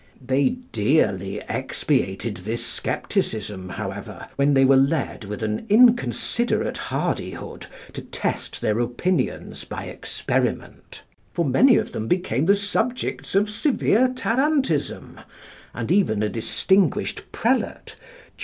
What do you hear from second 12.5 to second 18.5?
subjects of severe tarantism, and even a distinguished prelate, Jo.